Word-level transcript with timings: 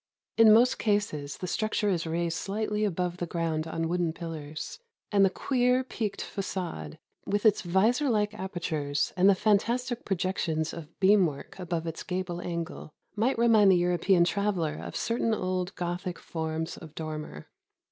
In 0.35 0.51
most 0.51 0.79
cases 0.79 1.37
the 1.37 1.45
structure 1.45 1.87
is 1.87 2.07
raised 2.07 2.35
sUghtly 2.39 2.87
above 2.87 3.17
the 3.17 3.27
ground 3.27 3.67
on 3.67 3.87
wooden 3.87 4.13
pillars; 4.13 4.79
and 5.11 5.23
the 5.23 5.29
queer 5.29 5.83
peaked 5.83 6.23
facade, 6.23 6.97
with 7.27 7.45
its 7.45 7.61
visor 7.61 8.09
like 8.09 8.33
apertures 8.33 9.13
and 9.15 9.29
the 9.29 9.35
fantastic 9.35 10.03
projections 10.03 10.73
of 10.73 10.99
beam 10.99 11.27
work 11.27 11.59
above 11.59 11.85
its 11.85 12.01
gable 12.01 12.41
angle, 12.41 12.89
might 13.15 13.37
remind 13.37 13.71
the 13.71 13.77
European 13.77 14.23
traveler 14.23 14.73
of 14.83 14.95
certain 14.95 15.35
old 15.35 15.75
Gothic 15.75 16.17
forms 16.17 16.77
of 16.77 16.95
dormer. 16.95 17.51